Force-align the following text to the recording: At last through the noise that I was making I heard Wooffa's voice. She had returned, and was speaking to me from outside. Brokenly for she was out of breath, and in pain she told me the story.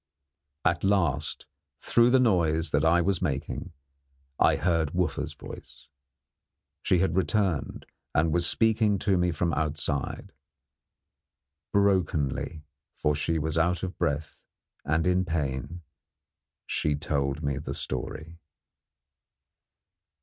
At 0.65 0.83
last 0.83 1.45
through 1.79 2.09
the 2.09 2.19
noise 2.19 2.71
that 2.71 2.83
I 2.83 3.01
was 3.03 3.21
making 3.21 3.71
I 4.39 4.55
heard 4.55 4.95
Wooffa's 4.95 5.35
voice. 5.35 5.89
She 6.81 6.97
had 6.97 7.15
returned, 7.15 7.85
and 8.15 8.33
was 8.33 8.47
speaking 8.49 8.97
to 8.97 9.15
me 9.15 9.29
from 9.29 9.53
outside. 9.53 10.31
Brokenly 11.71 12.63
for 12.95 13.13
she 13.13 13.37
was 13.37 13.59
out 13.59 13.83
of 13.83 13.95
breath, 13.99 14.43
and 14.83 15.05
in 15.05 15.23
pain 15.23 15.83
she 16.65 16.95
told 16.95 17.43
me 17.43 17.59
the 17.59 17.75
story. 17.75 18.39